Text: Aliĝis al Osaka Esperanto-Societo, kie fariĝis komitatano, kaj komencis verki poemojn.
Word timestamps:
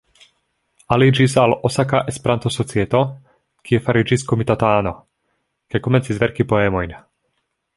Aliĝis 0.95 1.35
al 1.41 1.51
Osaka 1.69 1.99
Esperanto-Societo, 2.13 3.01
kie 3.69 3.81
fariĝis 3.89 4.25
komitatano, 4.33 4.95
kaj 5.75 5.83
komencis 5.89 6.23
verki 6.25 6.49
poemojn. 6.55 6.97